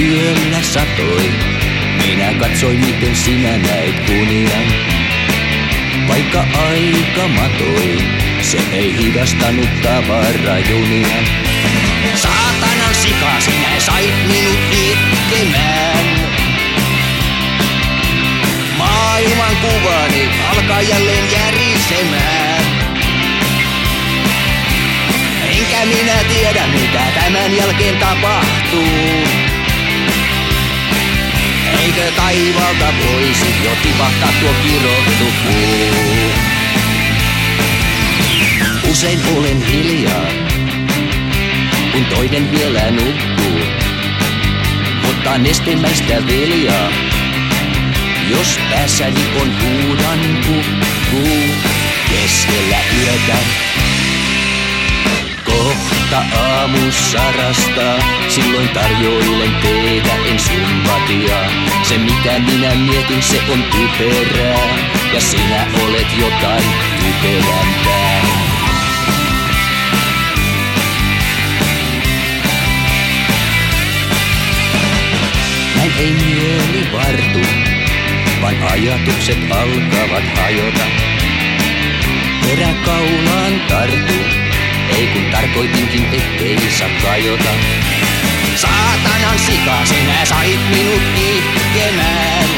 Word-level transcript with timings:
yöllä 0.00 0.62
satoi. 0.62 1.30
Minä 2.06 2.32
katsoin, 2.40 2.80
miten 2.80 3.16
sinä 3.16 3.58
näit 3.58 4.08
unia. 4.08 4.58
Vaikka 6.08 6.40
aika 6.40 7.28
matoi, 7.28 7.98
se 8.42 8.58
ei 8.72 8.96
hidastanut 8.98 9.82
tavarajunia. 9.82 11.16
Saatanan 12.14 12.94
sika, 12.94 13.40
sinä 13.40 13.80
sait 13.80 14.14
minut 14.26 14.58
itkemään. 14.72 16.06
Maailman 18.78 19.56
kuvani 19.56 20.28
alkaa 20.50 20.82
jälleen 20.82 21.24
järisemään. 21.32 22.64
Enkä 25.48 25.86
minä 25.86 26.24
tiedä 26.34 26.66
mitä 26.66 27.02
tämän 27.20 27.56
jälkeen 27.56 27.98
tapahtuu. 27.98 29.25
Taivalta 32.12 32.94
voisi 33.04 33.64
jo 33.64 33.70
tipahtaa 33.82 34.32
tuo 34.40 34.50
kirottu 34.62 35.24
puu? 35.44 36.30
Usein 38.90 39.20
olen 39.36 39.66
hiljaa, 39.66 40.26
kun 41.92 42.04
toinen 42.04 42.50
vielä 42.52 42.90
nukkuu. 42.90 43.60
Mutta 45.06 45.38
nestemäistä 45.38 46.26
viljaa, 46.26 46.90
jos 48.30 48.58
päässäni 48.70 49.20
on 49.40 49.52
huudan 49.62 50.18
kukkuu 50.46 51.54
keskellä 52.08 52.78
yötä. 53.00 53.38
Kohta 55.56 56.22
aamu 56.40 56.78
sarastaa, 56.90 57.98
silloin 58.28 58.68
tarjoilen 58.68 59.54
teitä 59.62 60.14
en 60.30 60.38
sympatiaa. 60.38 61.50
Se 61.82 61.98
mitä 61.98 62.38
minä 62.38 62.74
mietin, 62.74 63.22
se 63.22 63.40
on 63.52 63.62
typerää, 63.62 64.78
ja 65.14 65.20
sinä 65.20 65.66
olet 65.84 66.06
jotain 66.18 66.64
typerämpää. 66.96 68.22
Näin 75.76 75.92
ei 75.98 76.12
mieli 76.12 76.88
vartu, 76.92 77.48
vaan 78.42 78.62
ajatukset 78.72 79.38
alkavat 79.50 80.38
hajota. 80.42 80.84
Peräkaulaan 82.42 83.60
tartu, 83.68 84.45
ei 84.88 85.06
kun 85.06 85.24
tarkoitinkin 85.30 86.06
ettei 86.12 86.70
saa 86.70 86.88
kajota. 87.02 87.50
Saatanan 88.56 89.38
sika, 89.38 89.84
sinä 89.84 90.24
sait 90.24 90.60
minut 90.70 91.02
itkemään. 91.16 92.48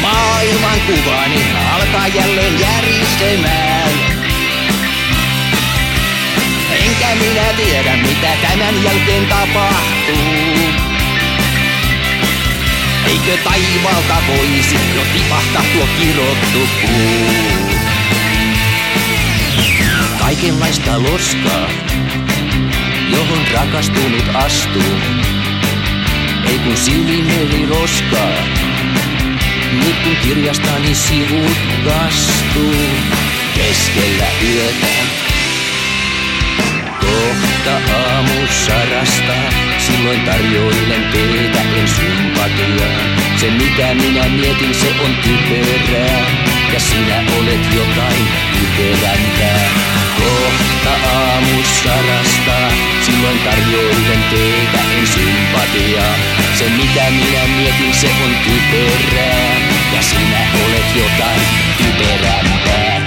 Maailman 0.00 0.80
kuvani 0.80 1.42
alkaa 1.74 2.08
jälleen 2.08 2.60
järisemään. 2.60 3.92
Enkä 6.70 7.06
minä 7.14 7.52
tiedä 7.56 7.96
mitä 7.96 8.32
tämän 8.42 8.84
jälkeen 8.84 9.26
tapahtuu. 9.26 10.84
Eikö 13.06 13.42
taivaalta 13.44 14.14
voisi 14.28 14.78
jo 14.96 15.02
tipahtaa 15.12 15.64
tuo 15.72 15.86
kirottu 15.98 16.68
puu? 16.82 17.73
Kaikenlaista 20.44 21.02
loskaa, 21.02 21.68
johon 23.12 23.46
rakastunut 23.54 24.24
astuu. 24.34 24.98
Ei 26.46 26.58
kun 26.58 26.76
silmiin 26.76 27.68
roskaa, 27.68 28.38
nyt 29.72 29.96
kun 30.04 30.16
kirjastani 30.22 30.94
sivut 30.94 31.58
kastuu 31.84 32.74
keskellä 33.54 34.26
yötä. 34.42 34.94
Kohta 37.00 37.94
aamu 37.94 38.46
sarastaa, 38.66 39.50
silloin 39.78 40.20
tarjoilen 40.20 41.04
teitä 41.12 41.60
en 41.60 41.88
sympatiaa. 41.88 43.00
Se 43.36 43.50
mitä 43.50 43.94
minä 43.94 44.28
mietin, 44.28 44.74
se 44.74 44.94
on 45.04 45.14
typerää, 45.22 46.30
ja 46.72 46.80
sinä 46.80 47.32
olet 47.38 47.74
jotain 47.74 48.28
typerämpää. 48.52 49.33
Kohta 50.84 51.08
aamu 51.08 51.62
sarastaa, 51.62 52.70
silloin 53.00 53.38
tarjoilen 53.38 54.24
teitä 54.30 54.78
en 54.98 55.06
sympatiaa. 55.06 56.16
Se 56.58 56.68
mitä 56.68 57.10
minä 57.10 57.46
mietin, 57.56 57.94
se 57.94 58.06
on 58.24 58.34
typerää, 58.44 59.56
ja 59.94 60.02
sinä 60.02 60.38
olet 60.64 60.96
jotain 60.96 61.40
typerämpää. 61.78 63.03